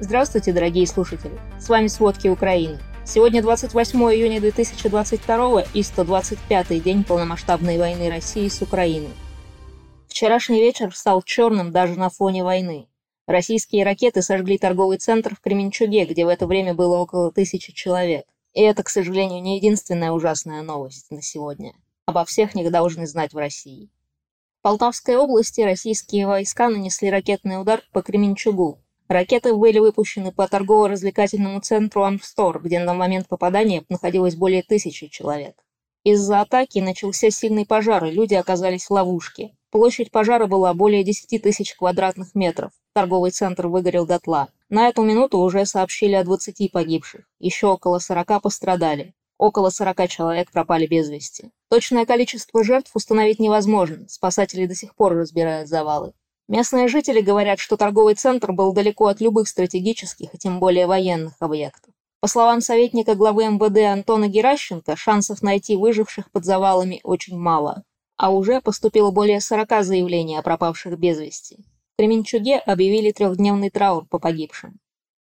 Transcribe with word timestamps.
Здравствуйте, 0.00 0.52
дорогие 0.52 0.86
слушатели! 0.86 1.36
С 1.58 1.68
вами 1.68 1.88
«Сводки 1.88 2.28
Украины». 2.28 2.78
Сегодня 3.04 3.42
28 3.42 3.98
июня 3.98 4.40
2022 4.40 5.62
и 5.74 5.80
125-й 5.80 6.78
день 6.78 7.02
полномасштабной 7.02 7.78
войны 7.78 8.08
России 8.08 8.46
с 8.46 8.62
Украиной. 8.62 9.10
Вчерашний 10.06 10.60
вечер 10.60 10.94
стал 10.94 11.20
черным 11.22 11.72
даже 11.72 11.98
на 11.98 12.10
фоне 12.10 12.44
войны. 12.44 12.86
Российские 13.26 13.84
ракеты 13.84 14.22
сожгли 14.22 14.56
торговый 14.56 14.98
центр 14.98 15.34
в 15.34 15.40
Кременчуге, 15.40 16.04
где 16.04 16.24
в 16.24 16.28
это 16.28 16.46
время 16.46 16.74
было 16.74 16.98
около 16.98 17.32
тысячи 17.32 17.72
человек. 17.72 18.24
И 18.54 18.60
это, 18.60 18.84
к 18.84 18.90
сожалению, 18.90 19.42
не 19.42 19.56
единственная 19.56 20.12
ужасная 20.12 20.62
новость 20.62 21.10
на 21.10 21.22
сегодня. 21.22 21.72
Обо 22.06 22.24
всех 22.24 22.54
них 22.54 22.70
должны 22.70 23.08
знать 23.08 23.32
в 23.32 23.36
России. 23.36 23.90
В 24.60 24.62
Полтавской 24.62 25.16
области 25.16 25.60
российские 25.60 26.28
войска 26.28 26.68
нанесли 26.68 27.10
ракетный 27.10 27.60
удар 27.60 27.82
по 27.92 28.00
Кременчугу, 28.00 28.78
Ракеты 29.08 29.54
были 29.54 29.78
выпущены 29.78 30.32
по 30.32 30.46
торгово-развлекательному 30.46 31.60
центру 31.60 32.04
Амстор, 32.04 32.60
где 32.60 32.78
на 32.78 32.92
момент 32.92 33.26
попадания 33.26 33.84
находилось 33.88 34.34
более 34.34 34.62
тысячи 34.62 35.08
человек. 35.08 35.56
Из-за 36.04 36.42
атаки 36.42 36.78
начался 36.78 37.30
сильный 37.30 37.64
пожар, 37.64 38.04
и 38.04 38.10
люди 38.10 38.34
оказались 38.34 38.84
в 38.84 38.90
ловушке. 38.90 39.54
Площадь 39.70 40.10
пожара 40.10 40.46
была 40.46 40.74
более 40.74 41.04
10 41.04 41.42
тысяч 41.42 41.74
квадратных 41.74 42.34
метров. 42.34 42.72
Торговый 42.94 43.30
центр 43.30 43.66
выгорел 43.66 44.06
дотла. 44.06 44.48
На 44.68 44.88
эту 44.88 45.02
минуту 45.02 45.38
уже 45.38 45.64
сообщили 45.64 46.14
о 46.14 46.24
20 46.24 46.70
погибших. 46.70 47.26
Еще 47.38 47.66
около 47.66 47.98
40 47.98 48.42
пострадали. 48.42 49.14
Около 49.38 49.70
40 49.70 50.08
человек 50.08 50.50
пропали 50.50 50.86
без 50.86 51.08
вести. 51.08 51.50
Точное 51.70 52.04
количество 52.06 52.64
жертв 52.64 52.90
установить 52.94 53.38
невозможно. 53.38 54.06
Спасатели 54.08 54.66
до 54.66 54.74
сих 54.74 54.94
пор 54.94 55.14
разбирают 55.14 55.68
завалы. 55.68 56.12
Местные 56.48 56.88
жители 56.88 57.20
говорят, 57.20 57.58
что 57.58 57.76
торговый 57.76 58.14
центр 58.14 58.52
был 58.52 58.72
далеко 58.72 59.08
от 59.08 59.20
любых 59.20 59.48
стратегических 59.48 60.34
и 60.34 60.38
тем 60.38 60.60
более 60.60 60.86
военных 60.86 61.34
объектов. 61.40 61.92
По 62.20 62.26
словам 62.26 62.62
советника 62.62 63.14
главы 63.14 63.44
МВД 63.44 63.92
Антона 63.92 64.28
Геращенко, 64.28 64.96
шансов 64.96 65.42
найти 65.42 65.76
выживших 65.76 66.32
под 66.32 66.46
завалами 66.46 67.00
очень 67.04 67.38
мало, 67.38 67.84
а 68.16 68.30
уже 68.30 68.62
поступило 68.62 69.10
более 69.10 69.40
40 69.40 69.84
заявлений 69.84 70.36
о 70.36 70.42
пропавших 70.42 70.98
без 70.98 71.20
вести. 71.20 71.58
В 71.94 71.98
Кременчуге 71.98 72.56
объявили 72.56 73.12
трехдневный 73.12 73.70
траур 73.70 74.06
по 74.06 74.18
погибшим. 74.18 74.80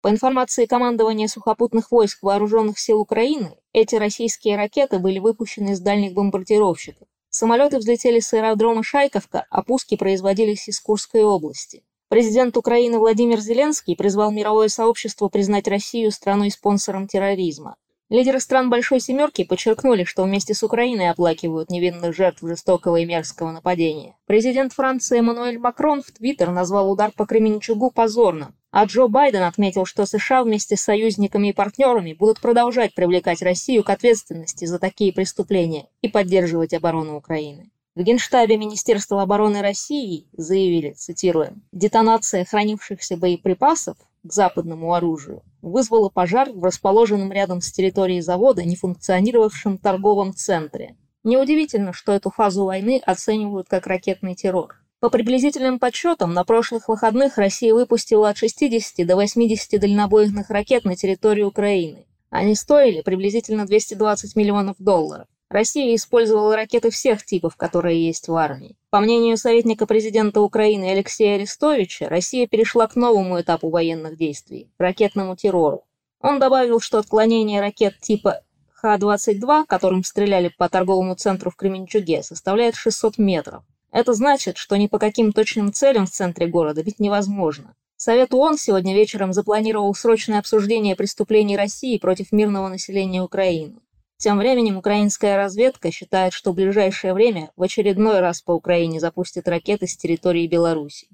По 0.01 0.09
информации 0.09 0.65
командования 0.65 1.27
сухопутных 1.27 1.91
войск 1.91 2.23
Вооруженных 2.23 2.77
сил 2.79 2.99
Украины, 2.99 3.55
эти 3.71 3.95
российские 3.95 4.57
ракеты 4.57 4.99
были 4.99 5.19
выпущены 5.19 5.71
из 5.71 5.79
дальних 5.79 6.13
бомбардировщиков. 6.13 7.07
Самолеты 7.35 7.79
взлетели 7.79 8.19
с 8.19 8.31
аэродрома 8.33 8.83
Шайковка, 8.83 9.47
а 9.49 9.63
пуски 9.63 9.97
производились 9.97 10.67
из 10.67 10.79
Курской 10.79 11.23
области. 11.23 11.81
Президент 12.07 12.55
Украины 12.57 12.99
Владимир 12.99 13.39
Зеленский 13.39 13.95
призвал 13.95 14.31
мировое 14.31 14.67
сообщество 14.67 15.29
признать 15.29 15.67
Россию 15.67 16.11
страной-спонсором 16.11 17.07
терроризма. 17.07 17.75
Лидеры 18.09 18.39
стран 18.39 18.69
Большой 18.69 18.99
Семерки 18.99 19.43
подчеркнули, 19.45 20.03
что 20.03 20.25
вместе 20.25 20.53
с 20.53 20.61
Украиной 20.61 21.09
оплакивают 21.09 21.71
невинных 21.71 22.15
жертв 22.15 22.43
жестокого 22.43 22.97
и 22.97 23.05
мерзкого 23.05 23.49
нападения. 23.49 24.15
Президент 24.27 24.71
Франции 24.71 25.17
Эммануэль 25.17 25.57
Макрон 25.57 26.03
в 26.03 26.11
Твиттер 26.11 26.51
назвал 26.51 26.91
удар 26.91 27.11
по 27.11 27.25
Кременчугу 27.25 27.89
позорным, 27.89 28.55
а 28.73 28.85
Джо 28.85 29.07
Байден 29.07 29.43
отметил, 29.43 29.85
что 29.85 30.07
США 30.07 30.43
вместе 30.43 30.75
с 30.75 30.81
союзниками 30.81 31.49
и 31.49 31.53
партнерами 31.53 32.13
будут 32.13 32.41
продолжать 32.41 32.95
привлекать 32.95 33.43
Россию 33.43 33.83
к 33.83 33.91
ответственности 33.91 34.65
за 34.65 34.79
такие 34.79 35.13
преступления 35.13 35.85
и 36.01 36.07
поддерживать 36.07 36.73
оборону 36.73 37.15
Украины. 37.15 37.69
В 37.93 38.01
Генштабе 38.01 38.57
Министерства 38.57 39.21
обороны 39.21 39.61
России 39.61 40.25
заявили, 40.35 40.93
цитируем, 40.93 41.61
«детонация 41.71 42.45
хранившихся 42.45 43.15
боеприпасов 43.15 43.95
к 44.23 44.33
западному 44.33 44.95
оружию 44.95 45.43
вызвало 45.61 46.09
пожар 46.09 46.49
в 46.51 46.63
расположенном 46.63 47.31
рядом 47.31 47.61
с 47.61 47.71
территорией 47.71 48.21
завода 48.21 48.63
нефункционировавшем 48.63 49.77
торговом 49.77 50.33
центре. 50.33 50.95
Неудивительно, 51.23 51.93
что 51.93 52.11
эту 52.11 52.31
фазу 52.31 52.65
войны 52.65 52.99
оценивают 53.05 53.67
как 53.69 53.85
ракетный 53.85 54.33
террор. 54.33 54.82
По 55.03 55.09
приблизительным 55.09 55.79
подсчетам, 55.79 56.33
на 56.33 56.45
прошлых 56.45 56.87
выходных 56.87 57.37
Россия 57.37 57.73
выпустила 57.73 58.29
от 58.29 58.37
60 58.37 59.05
до 59.05 59.17
80 59.17 59.77
дальнобойных 59.77 60.49
ракет 60.49 60.85
на 60.85 60.95
территорию 60.95 61.47
Украины. 61.47 62.05
Они 62.29 62.55
стоили 62.55 63.01
приблизительно 63.01 63.65
220 63.65 64.37
миллионов 64.37 64.77
долларов. 64.79 65.27
Россия 65.49 65.93
использовала 65.93 66.55
ракеты 66.55 66.89
всех 66.89 67.25
типов, 67.25 67.57
которые 67.57 68.07
есть 68.07 68.29
в 68.29 68.35
армии. 68.37 68.77
По 68.91 69.01
мнению 69.01 69.35
советника 69.35 69.85
президента 69.85 70.39
Украины 70.39 70.91
Алексея 70.91 71.35
Арестовича, 71.35 72.07
Россия 72.07 72.47
перешла 72.47 72.87
к 72.87 72.95
новому 72.95 73.41
этапу 73.41 73.69
военных 73.69 74.17
действий– 74.17 74.71
ракетному 74.77 75.35
террору. 75.35 75.83
Он 76.21 76.39
добавил, 76.39 76.79
что 76.79 76.99
отклонение 76.99 77.59
ракет 77.59 77.99
типа 77.99 78.39
Х-22, 78.75 79.65
которым 79.67 80.05
стреляли 80.05 80.49
по 80.57 80.69
торговому 80.69 81.15
центру 81.15 81.51
в 81.51 81.57
Кременчуге, 81.57 82.23
составляет 82.23 82.75
600 82.75 83.17
метров. 83.17 83.63
Это 83.93 84.13
значит, 84.13 84.57
что 84.57 84.75
ни 84.75 84.87
по 84.87 84.97
каким 84.97 85.31
точным 85.31 85.71
целям 85.71 86.07
в 86.07 86.09
центре 86.09 86.47
города 86.47 86.83
бить 86.83 86.99
невозможно. 86.99 87.75
Совет 87.95 88.33
ООН 88.33 88.57
сегодня 88.57 88.95
вечером 88.95 89.33
запланировал 89.33 89.93
срочное 89.93 90.39
обсуждение 90.39 90.95
преступлений 90.95 91.55
России 91.55 91.99
против 91.99 92.31
мирного 92.31 92.69
населения 92.69 93.21
Украины. 93.21 93.75
Тем 94.17 94.39
временем 94.39 94.77
украинская 94.77 95.37
разведка 95.37 95.91
считает, 95.91 96.33
что 96.33 96.51
в 96.51 96.55
ближайшее 96.55 97.13
время 97.13 97.51
в 97.55 97.61
очередной 97.61 98.19
раз 98.19 98.41
по 98.41 98.53
Украине 98.53 98.99
запустят 98.99 99.47
ракеты 99.47 99.85
с 99.85 99.95
территории 99.95 100.47
Беларуси. 100.47 101.07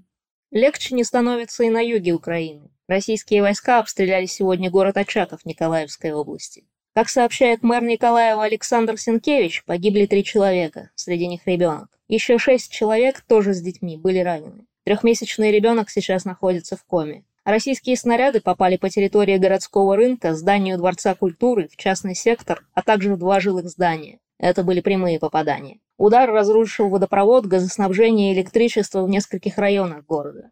Легче 0.49 0.95
не 0.95 1.03
становится 1.03 1.65
и 1.65 1.69
на 1.69 1.81
юге 1.81 2.13
Украины. 2.13 2.71
Российские 2.87 3.41
войска 3.41 3.79
обстреляли 3.79 4.25
сегодня 4.25 4.71
город 4.71 4.95
Очаков 4.95 5.43
Николаевской 5.43 6.13
области. 6.13 6.65
Как 6.99 7.07
сообщает 7.07 7.63
мэр 7.63 7.81
Николаева 7.81 8.43
Александр 8.43 8.97
Сенкевич, 8.97 9.63
погибли 9.63 10.05
три 10.05 10.21
человека, 10.21 10.89
среди 10.95 11.27
них 11.27 11.39
ребенок. 11.45 11.87
Еще 12.09 12.37
шесть 12.37 12.73
человек, 12.73 13.21
тоже 13.21 13.53
с 13.53 13.61
детьми, 13.61 13.95
были 13.95 14.19
ранены. 14.19 14.65
Трехмесячный 14.83 15.49
ребенок 15.49 15.89
сейчас 15.89 16.25
находится 16.25 16.75
в 16.75 16.83
коме. 16.83 17.23
Российские 17.45 17.95
снаряды 17.95 18.41
попали 18.41 18.75
по 18.75 18.89
территории 18.89 19.37
городского 19.37 19.95
рынка, 19.95 20.35
зданию 20.35 20.77
Дворца 20.77 21.15
культуры, 21.15 21.69
в 21.69 21.77
частный 21.77 22.15
сектор, 22.15 22.65
а 22.73 22.81
также 22.81 23.15
в 23.15 23.17
два 23.17 23.39
жилых 23.39 23.69
здания. 23.69 24.19
Это 24.37 24.65
были 24.65 24.81
прямые 24.81 25.19
попадания. 25.19 25.79
Удар 25.97 26.29
разрушил 26.29 26.89
водопровод, 26.89 27.45
газоснабжение 27.45 28.33
и 28.33 28.35
электричество 28.35 29.03
в 29.03 29.09
нескольких 29.09 29.57
районах 29.57 30.05
города. 30.05 30.51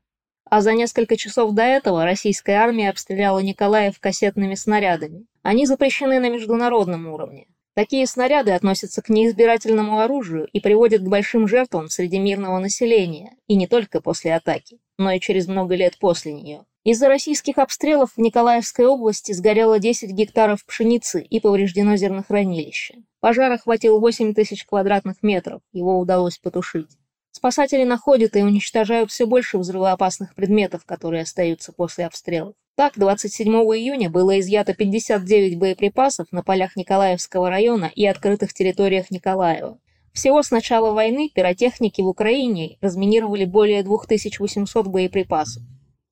А 0.50 0.62
за 0.62 0.74
несколько 0.74 1.18
часов 1.18 1.54
до 1.54 1.64
этого 1.64 2.06
российская 2.06 2.54
армия 2.54 2.90
обстреляла 2.90 3.40
Николаев 3.40 4.00
кассетными 4.00 4.56
снарядами. 4.56 5.26
Они 5.42 5.66
запрещены 5.66 6.20
на 6.20 6.30
международном 6.30 7.08
уровне. 7.08 7.48
Такие 7.74 8.08
снаряды 8.08 8.52
относятся 8.52 9.02
к 9.02 9.10
неизбирательному 9.10 10.00
оружию 10.00 10.48
и 10.52 10.60
приводят 10.60 11.02
к 11.04 11.08
большим 11.08 11.48
жертвам 11.48 11.90
среди 11.90 12.18
мирного 12.18 12.58
населения, 12.60 13.36
и 13.48 13.56
не 13.56 13.68
только 13.68 14.02
после 14.02 14.34
атаки, 14.34 14.80
но 14.98 15.12
и 15.12 15.20
через 15.20 15.48
много 15.48 15.76
лет 15.76 15.98
после 16.00 16.34
нее. 16.34 16.66
Из-за 16.84 17.08
российских 17.08 17.58
обстрелов 17.58 18.14
в 18.16 18.18
Николаевской 18.20 18.86
области 18.86 19.34
сгорело 19.34 19.78
10 19.78 20.10
гектаров 20.12 20.66
пшеницы 20.66 21.22
и 21.22 21.40
повреждено 21.40 21.98
зернохранилище. 21.98 22.96
Пожар 23.20 23.52
охватил 23.52 24.00
8 24.00 24.34
тысяч 24.34 24.66
квадратных 24.66 25.22
метров, 25.22 25.62
его 25.74 26.00
удалось 26.00 26.38
потушить. 26.38 26.98
Спасатели 27.38 27.84
находят 27.84 28.36
и 28.36 28.42
уничтожают 28.42 29.12
все 29.12 29.28
больше 29.28 29.60
взрывоопасных 29.60 30.34
предметов, 30.34 30.86
которые 30.86 31.22
остаются 31.22 31.72
после 31.72 32.08
обстрелов. 32.08 32.56
Так, 32.76 32.94
27 32.98 33.48
июня 33.54 34.10
было 34.10 34.40
изъято 34.40 34.74
59 34.74 35.60
боеприпасов 35.60 36.32
на 36.32 36.42
полях 36.42 36.76
Николаевского 36.76 37.52
района 37.52 37.92
и 37.94 38.08
открытых 38.08 38.56
территориях 38.56 39.12
Николаева. 39.12 39.78
Всего 40.14 40.42
с 40.42 40.50
начала 40.50 40.94
войны 40.94 41.30
пиротехники 41.32 42.02
в 42.02 42.08
Украине 42.08 42.80
разминировали 42.82 43.46
более 43.46 43.84
2800 43.84 44.88
боеприпасов. 44.88 45.62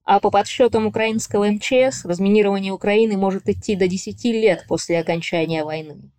А 0.04 0.20
по 0.20 0.30
подсчетам 0.30 0.86
украинского 0.86 1.50
МЧС, 1.50 2.06
разминирование 2.06 2.72
Украины 2.72 3.18
может 3.18 3.50
идти 3.50 3.76
до 3.76 3.88
10 3.88 4.24
лет 4.26 4.66
после 4.68 5.00
окончания 5.00 5.64
войны. 5.64 6.12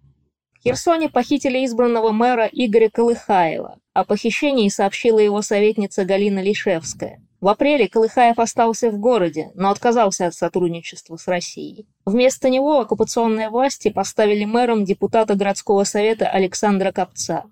Херсоне 0.67 1.09
похитили 1.09 1.65
избранного 1.65 2.11
мэра 2.11 2.51
Игоря 2.51 2.91
Колыхаева. 2.91 3.79
О 3.95 4.05
похищении 4.05 4.69
сообщила 4.69 5.21
его 5.21 5.41
советница 5.41 6.05
Галина 6.05 6.43
Лишевская. 6.43 7.23
В 7.41 7.47
апреле 7.47 7.87
Колыхаев 7.87 8.41
остался 8.41 8.91
в 8.91 8.99
городе, 8.99 9.53
но 9.55 9.71
отказался 9.71 10.27
от 10.27 10.35
сотрудничества 10.35 11.19
с 11.19 11.29
Россией. 11.29 11.87
Вместо 12.05 12.51
него 12.51 12.81
оккупационные 12.81 13.49
власти 13.49 13.91
поставили 13.91 14.45
мэром 14.45 14.85
депутата 14.85 15.37
городского 15.37 15.85
совета 15.85 16.29
Александра 16.29 16.91
Копца. 16.91 17.45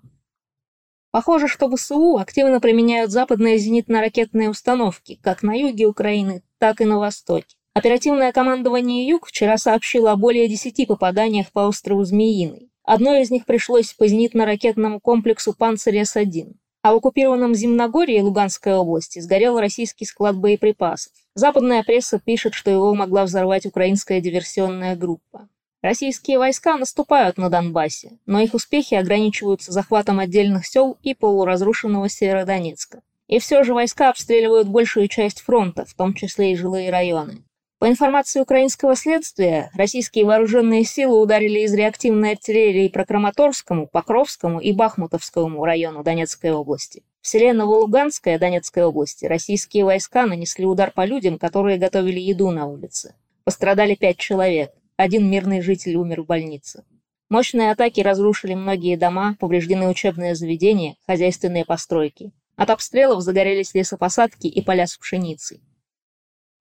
Похоже, 1.11 1.47
что 1.47 1.73
ВСУ 1.73 2.17
активно 2.17 2.59
применяют 2.59 3.11
западные 3.11 3.55
зенитно-ракетные 3.59 4.49
установки, 4.49 5.21
как 5.23 5.41
на 5.41 5.53
юге 5.57 5.85
Украины, 5.85 6.43
так 6.57 6.81
и 6.81 6.85
на 6.85 6.99
востоке. 6.99 7.55
Оперативное 7.73 8.33
командование 8.33 9.07
«Юг» 9.07 9.27
вчера 9.27 9.57
сообщило 9.57 10.11
о 10.11 10.17
более 10.17 10.49
10 10.49 10.85
попаданиях 10.85 11.53
по 11.53 11.61
острову 11.61 12.03
Змеиный. 12.03 12.71
Одно 12.85 13.15
из 13.15 13.31
них 13.31 13.45
пришлось 13.45 13.93
по 13.93 14.05
зенитно-ракетному 14.05 14.99
комплексу 14.99 15.53
«Панцирь 15.53 15.97
С-1». 15.97 16.53
А 16.83 16.93
в 16.93 16.97
оккупированном 16.97 17.55
Земногорье 17.55 18.21
Луганской 18.21 18.75
области 18.75 19.17
сгорел 19.17 19.59
российский 19.59 20.05
склад 20.05 20.37
боеприпасов. 20.37 21.11
Западная 21.33 21.81
пресса 21.81 22.19
пишет, 22.23 22.53
что 22.53 22.69
его 22.69 22.93
могла 22.93 23.25
взорвать 23.25 23.65
украинская 23.65 24.21
диверсионная 24.21 24.95
группа. 24.95 25.49
Российские 25.81 26.37
войска 26.37 26.77
наступают 26.77 27.37
на 27.37 27.49
Донбассе, 27.49 28.19
но 28.27 28.39
их 28.39 28.53
успехи 28.53 28.93
ограничиваются 28.93 29.71
захватом 29.71 30.19
отдельных 30.19 30.67
сел 30.67 30.97
и 31.01 31.15
полуразрушенного 31.15 32.07
Северодонецка. 32.07 33.01
И 33.27 33.39
все 33.39 33.63
же 33.63 33.73
войска 33.73 34.09
обстреливают 34.09 34.67
большую 34.67 35.07
часть 35.07 35.41
фронта, 35.41 35.85
в 35.85 35.95
том 35.95 36.13
числе 36.13 36.51
и 36.51 36.55
жилые 36.55 36.91
районы. 36.91 37.43
По 37.85 37.89
информации 37.89 38.39
украинского 38.39 38.95
следствия, 38.95 39.69
российские 39.75 40.25
вооруженные 40.25 40.83
силы 40.85 41.21
ударили 41.21 41.59
из 41.59 41.73
реактивной 41.75 42.31
артиллерии 42.31 42.87
по 42.87 43.05
Краматорскому, 43.05 43.85
Покровскому 43.85 44.59
и 44.59 44.71
Бахмутовскому 44.71 45.63
району 45.63 46.01
Донецкой 46.03 46.53
области. 46.53 47.03
В 47.21 47.27
селе 47.27 47.53
Новолуганская 47.53 48.39
Донецкой 48.39 48.85
области 48.85 49.25
российские 49.25 49.85
войска 49.85 50.25
нанесли 50.25 50.65
удар 50.65 50.89
по 50.89 51.05
людям, 51.05 51.37
которые 51.37 51.77
готовили 51.77 52.19
еду 52.19 52.49
на 52.49 52.65
улице. 52.65 53.13
Пострадали 53.43 53.93
пять 53.93 54.17
человек, 54.17 54.71
один 54.97 55.29
мирный 55.29 55.61
житель 55.61 55.97
умер 55.97 56.23
в 56.23 56.25
больнице. 56.25 56.85
Мощные 57.29 57.69
атаки 57.69 58.01
разрушили 58.01 58.55
многие 58.55 58.95
дома, 58.95 59.37
повреждены 59.39 59.87
учебные 59.87 60.33
заведения, 60.33 60.95
хозяйственные 61.05 61.65
постройки. 61.65 62.31
От 62.55 62.71
обстрелов 62.71 63.21
загорелись 63.21 63.75
лесопосадки 63.75 64.47
и 64.47 64.61
поля 64.63 64.87
с 64.87 64.97
пшеницей. 64.97 65.61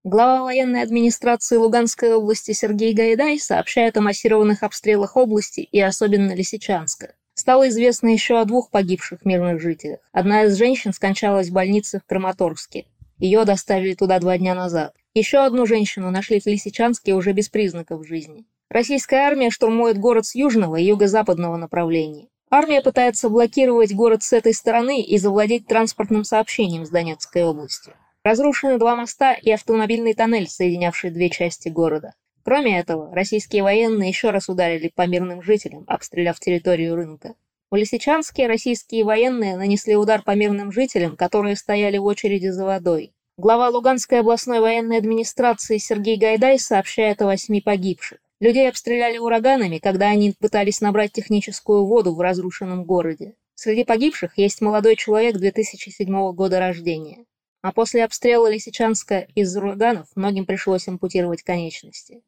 Глава 0.07 0.43
военной 0.43 0.83
администрации 0.83 1.57
Луганской 1.57 2.13
области 2.13 2.53
Сергей 2.53 2.93
Гайдай 2.93 3.39
сообщает 3.39 3.97
о 3.97 4.03
массированных 4.03 4.63
обстрелах 4.63 5.17
области 5.17 5.61
и 5.61 5.81
особенно 5.81 6.35
Лисичанска. 6.35 7.15
Стало 7.33 7.71
известно 7.71 8.09
еще 8.09 8.39
о 8.39 8.45
двух 8.45 8.71
погибших 8.71 9.25
мирных 9.25 9.63
жителях. 9.63 10.01
Одна 10.13 10.45
из 10.45 10.59
женщин 10.59 10.93
скончалась 10.93 11.49
в 11.49 11.55
больнице 11.55 12.01
в 12.01 12.07
Краматорске. 12.07 12.85
Ее 13.17 13.47
доставили 13.47 13.95
туда 13.95 14.19
два 14.19 14.37
дня 14.37 14.55
назад. 14.55 14.93
Еще 15.15 15.39
одну 15.39 15.65
женщину 15.65 16.11
нашли 16.11 16.39
в 16.39 16.45
Лисичанске 16.45 17.15
уже 17.15 17.33
без 17.33 17.49
признаков 17.49 18.07
жизни. 18.07 18.45
Российская 18.69 19.27
армия 19.27 19.49
штурмует 19.49 19.97
город 19.97 20.27
с 20.27 20.35
южного 20.35 20.77
и 20.77 20.85
юго-западного 20.85 21.57
направлений. 21.57 22.29
Армия 22.51 22.83
пытается 22.83 23.31
блокировать 23.31 23.95
город 23.95 24.23
с 24.23 24.35
этой 24.35 24.53
стороны 24.53 25.01
и 25.01 25.17
завладеть 25.17 25.67
транспортным 25.67 26.25
сообщением 26.25 26.85
с 26.85 26.91
Донецкой 26.91 27.45
областью. 27.45 27.95
Разрушены 28.25 28.79
два 28.79 28.97
моста 28.97 29.35
и 29.35 29.51
автомобильный 29.51 30.15
тоннель, 30.15 30.49
соединявший 30.49 31.11
две 31.11 31.29
части 31.29 31.69
города. 31.69 32.15
Кроме 32.43 32.79
этого, 32.79 33.15
российские 33.15 33.63
военные 33.63 34.09
еще 34.09 34.31
раз 34.31 34.49
ударили 34.49 34.91
по 34.95 35.07
мирным 35.07 35.43
жителям, 35.43 35.85
обстреляв 35.87 36.41
территорию 36.41 36.97
рынка. 36.97 37.35
В 37.71 37.77
Лисичанске 37.77 38.47
российские 38.47 39.05
военные 39.05 39.59
нанесли 39.59 39.95
удар 39.95 40.23
по 40.23 40.35
мирным 40.35 40.73
жителям, 40.73 41.17
которые 41.17 41.55
стояли 41.55 41.99
в 41.99 42.07
очереди 42.07 42.49
за 42.49 42.65
водой. 42.65 43.13
Глава 43.37 43.69
Луганской 43.69 44.21
областной 44.21 44.61
военной 44.61 44.97
администрации 44.97 45.77
Сергей 45.77 46.17
Гайдай 46.17 46.59
сообщает 46.59 47.21
о 47.21 47.27
восьми 47.27 47.61
погибших. 47.61 48.21
Людей 48.41 48.71
обстреляли 48.71 49.19
ураганами, 49.19 49.77
когда 49.77 50.07
они 50.07 50.33
пытались 50.33 50.81
набрать 50.81 51.13
техническую 51.13 51.85
воду 51.85 52.15
в 52.15 52.21
разрушенном 52.23 52.85
городе. 52.85 53.35
Среди 53.55 53.85
погибших 53.85 54.39
есть 54.39 54.63
молодой 54.63 54.97
человек 54.97 55.37
2007 55.37 56.33
года 56.33 56.59
рождения. 56.59 57.27
А 57.65 57.73
после 57.73 58.05
обстрела 58.05 58.51
Лисичанска 58.51 59.27
из 59.35 59.57
ураганов 59.57 60.09
многим 60.17 60.45
пришлось 60.45 60.87
ампутировать 60.87 61.43
конечности. 61.43 62.23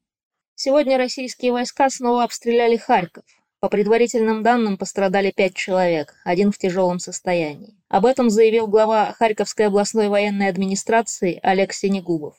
Сегодня 0.54 0.96
российские 0.96 1.52
войска 1.52 1.90
снова 1.90 2.24
обстреляли 2.24 2.78
Харьков. 2.78 3.26
По 3.60 3.68
предварительным 3.68 4.42
данным 4.42 4.78
пострадали 4.78 5.30
пять 5.36 5.54
человек, 5.54 6.14
один 6.24 6.52
в 6.52 6.56
тяжелом 6.56 7.00
состоянии. 7.00 7.76
Об 7.90 8.06
этом 8.06 8.30
заявил 8.30 8.66
глава 8.66 9.12
Харьковской 9.12 9.66
областной 9.66 10.08
военной 10.08 10.48
администрации 10.48 11.38
Олег 11.42 11.74
Синегубов. 11.74 12.36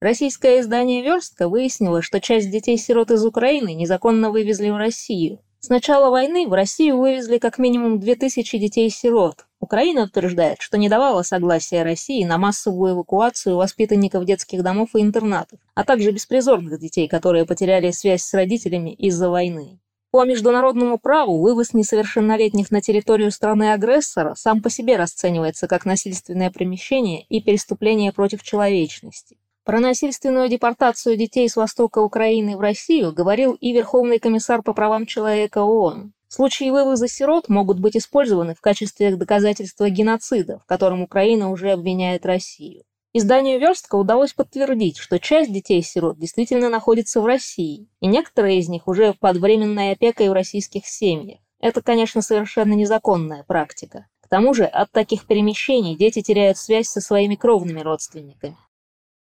Российское 0.00 0.60
издание 0.60 1.02
«Верстка» 1.02 1.48
выяснило, 1.48 2.00
что 2.00 2.20
часть 2.20 2.48
детей-сирот 2.48 3.10
из 3.10 3.24
Украины 3.24 3.74
незаконно 3.74 4.30
вывезли 4.30 4.70
в 4.70 4.76
Россию. 4.76 5.40
С 5.62 5.68
начала 5.68 6.08
войны 6.08 6.48
в 6.48 6.54
Россию 6.54 6.96
вывезли 6.96 7.36
как 7.36 7.58
минимум 7.58 8.00
2000 8.00 8.58
детей-сирот, 8.58 9.44
Украина 9.60 10.04
утверждает, 10.04 10.62
что 10.62 10.78
не 10.78 10.88
давала 10.88 11.22
согласия 11.22 11.82
России 11.82 12.24
на 12.24 12.38
массовую 12.38 12.94
эвакуацию 12.94 13.56
воспитанников 13.56 14.24
детских 14.24 14.62
домов 14.62 14.88
и 14.94 15.02
интернатов, 15.02 15.60
а 15.74 15.84
также 15.84 16.12
беспризорных 16.12 16.80
детей, 16.80 17.08
которые 17.08 17.44
потеряли 17.44 17.90
связь 17.90 18.22
с 18.22 18.32
родителями 18.32 18.94
из-за 18.94 19.28
войны. 19.28 19.78
По 20.10 20.24
международному 20.24 20.98
праву 20.98 21.38
вывоз 21.38 21.74
несовершеннолетних 21.74 22.70
на 22.70 22.80
территорию 22.80 23.30
страны-агрессора 23.30 24.34
сам 24.36 24.62
по 24.62 24.70
себе 24.70 24.96
расценивается 24.96 25.68
как 25.68 25.84
насильственное 25.84 26.50
перемещение 26.50 27.22
и 27.28 27.42
преступление 27.42 28.12
против 28.12 28.42
человечности. 28.42 29.36
Про 29.64 29.78
насильственную 29.80 30.48
депортацию 30.48 31.16
детей 31.16 31.48
с 31.48 31.56
востока 31.56 31.98
Украины 31.98 32.56
в 32.56 32.60
Россию 32.60 33.12
говорил 33.12 33.52
и 33.52 33.72
Верховный 33.72 34.18
комиссар 34.18 34.62
по 34.62 34.72
правам 34.72 35.04
человека 35.04 35.58
ООН. 35.58 36.12
Случаи 36.28 36.70
вывоза 36.70 37.08
сирот 37.08 37.48
могут 37.48 37.78
быть 37.78 37.96
использованы 37.96 38.54
в 38.54 38.60
качестве 38.60 39.14
доказательства 39.16 39.90
геноцида, 39.90 40.60
в 40.60 40.64
котором 40.64 41.02
Украина 41.02 41.50
уже 41.50 41.72
обвиняет 41.72 42.24
Россию. 42.24 42.84
Изданию 43.12 43.58
«Верстка» 43.58 43.96
удалось 43.96 44.32
подтвердить, 44.32 44.96
что 44.96 45.18
часть 45.18 45.52
детей-сирот 45.52 46.16
действительно 46.18 46.68
находится 46.68 47.20
в 47.20 47.26
России, 47.26 47.88
и 48.00 48.06
некоторые 48.06 48.60
из 48.60 48.68
них 48.68 48.86
уже 48.86 49.14
под 49.14 49.38
временной 49.38 49.90
опекой 49.90 50.28
в 50.28 50.32
российских 50.32 50.86
семьях. 50.86 51.40
Это, 51.58 51.82
конечно, 51.82 52.22
совершенно 52.22 52.72
незаконная 52.72 53.42
практика. 53.42 54.06
К 54.22 54.28
тому 54.28 54.54
же 54.54 54.64
от 54.64 54.92
таких 54.92 55.26
перемещений 55.26 55.96
дети 55.96 56.22
теряют 56.22 56.56
связь 56.56 56.88
со 56.88 57.00
своими 57.00 57.34
кровными 57.34 57.80
родственниками. 57.80 58.56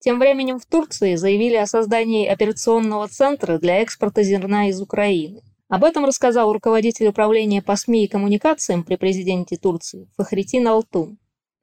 Тем 0.03 0.17
временем 0.17 0.57
в 0.57 0.65
Турции 0.65 1.13
заявили 1.13 1.57
о 1.57 1.67
создании 1.67 2.25
операционного 2.27 3.07
центра 3.07 3.59
для 3.59 3.81
экспорта 3.81 4.23
зерна 4.23 4.69
из 4.69 4.81
Украины. 4.81 5.43
Об 5.69 5.83
этом 5.83 6.05
рассказал 6.05 6.51
руководитель 6.51 7.05
управления 7.05 7.61
по 7.61 7.75
СМИ 7.75 8.05
и 8.05 8.07
коммуникациям 8.07 8.83
при 8.83 8.95
президенте 8.95 9.57
Турции 9.57 10.09
Фахритин 10.17 10.67
Алтун. 10.67 11.19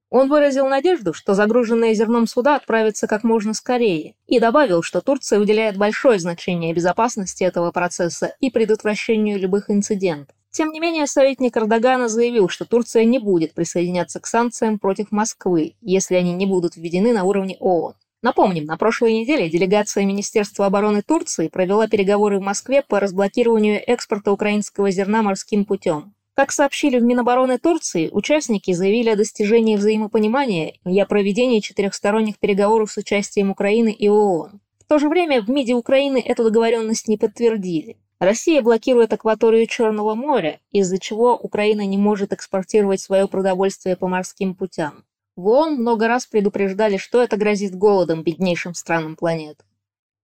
Он 0.09 0.29
выразил 0.29 0.69
надежду, 0.69 1.13
что 1.13 1.35
загруженные 1.35 1.95
зерном 1.95 2.29
суда 2.29 2.55
отправятся 2.55 3.09
как 3.09 3.25
можно 3.25 3.55
скорее, 3.55 4.15
и 4.29 4.39
добавил, 4.39 4.85
что 4.85 5.01
Турция 5.01 5.41
уделяет 5.41 5.77
большое 5.77 6.21
значение 6.21 6.73
безопасности 6.73 7.43
этого 7.43 7.73
процесса 7.73 8.37
и 8.39 8.51
предотвращению 8.51 9.41
любых 9.41 9.69
инцидентов. 9.69 10.37
Тем 10.53 10.71
не 10.71 10.79
менее, 10.79 11.09
советник 11.09 11.57
Эрдогана 11.57 12.09
заявил, 12.09 12.49
что 12.49 12.65
Турция 12.65 13.05
не 13.05 13.19
будет 13.19 13.53
присоединяться 13.53 14.21
к 14.21 14.27
санкциям 14.29 14.79
против 14.79 15.11
Москвы, 15.11 15.75
если 15.81 16.15
они 16.15 16.33
не 16.33 16.47
будут 16.47 16.77
введены 16.77 17.13
на 17.13 17.25
уровне 17.25 17.57
ООН. 17.59 17.95
Напомним, 18.21 18.65
на 18.65 18.77
прошлой 18.77 19.13
неделе 19.15 19.49
делегация 19.49 20.05
Министерства 20.05 20.67
обороны 20.67 21.03
Турции 21.03 21.47
провела 21.47 21.87
переговоры 21.87 22.39
в 22.39 22.43
Москве 22.43 22.83
по 22.83 22.99
разблокированию 22.99 23.81
экспорта 23.87 24.33
украинского 24.33 24.91
зерна 24.91 25.23
морским 25.23 25.65
путем. 25.65 26.15
Как 26.35 26.51
сообщили 26.51 26.99
в 26.99 27.03
Минобороны 27.05 27.59
Турции, 27.59 28.11
участники 28.11 28.73
заявили 28.73 29.11
о 29.11 29.17
достижении 29.17 29.77
взаимопонимания 29.77 30.75
и 30.85 31.01
о 31.01 31.07
проведении 31.07 31.61
четырехсторонних 31.61 32.39
переговоров 32.39 32.91
с 32.91 32.97
участием 32.97 33.51
Украины 33.51 33.91
и 33.91 34.09
ООН. 34.09 34.61
В 34.81 34.85
то 34.89 34.99
же 34.99 35.09
время 35.09 35.43
в 35.43 35.49
МИДе 35.49 35.75
Украины 35.75 36.19
эту 36.19 36.45
договоренность 36.45 37.09
не 37.09 37.19
подтвердили. 37.19 37.97
Россия 38.21 38.63
блокирует 38.63 39.13
акваторию 39.13 39.67
Черного 39.67 40.17
моря, 40.17 40.59
из-за 40.73 40.99
чего 40.99 41.37
Украина 41.37 41.87
не 41.87 41.99
может 41.99 42.33
экспортировать 42.33 43.01
свое 43.01 43.29
продовольствие 43.29 43.97
по 43.97 44.09
морским 44.09 44.55
путям. 44.55 45.05
В 45.39 45.47
ООН 45.47 45.75
много 45.77 46.09
раз 46.09 46.27
предупреждали, 46.27 46.97
что 46.97 47.23
это 47.23 47.37
грозит 47.37 47.73
голодом 47.73 48.25
беднейшим 48.25 48.75
странам 48.75 49.15
планеты. 49.15 49.65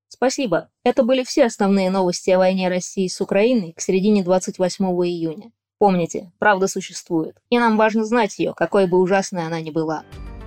Спасибо. 0.08 0.70
Это 0.82 1.04
были 1.04 1.22
все 1.22 1.44
основные 1.44 1.88
новости 1.88 2.30
о 2.30 2.38
войне 2.38 2.68
России 2.68 3.06
с 3.06 3.20
Украиной 3.20 3.74
к 3.74 3.80
середине 3.80 4.24
28 4.24 4.84
июня. 4.84 5.52
Помните, 5.78 6.32
правда 6.40 6.66
существует, 6.66 7.36
и 7.48 7.60
нам 7.60 7.76
важно 7.76 8.04
знать 8.04 8.36
ее, 8.40 8.54
какой 8.56 8.88
бы 8.88 8.98
ужасной 8.98 9.46
она 9.46 9.60
ни 9.60 9.70
была. 9.70 10.02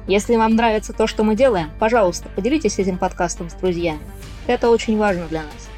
Если 0.05 0.35
вам 0.35 0.57
нравится 0.57 0.91
то, 0.91 1.07
что 1.07 1.23
мы 1.23 1.37
делаем, 1.37 1.71
пожалуйста, 1.79 2.27
поделитесь 2.35 2.77
этим 2.77 2.97
подкастом 2.97 3.49
с 3.49 3.53
друзьями. 3.53 4.01
Это 4.47 4.69
очень 4.69 4.97
важно 4.97 5.29
для 5.29 5.43
нас. 5.43 5.69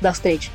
До 0.00 0.12
встречи! 0.12 0.48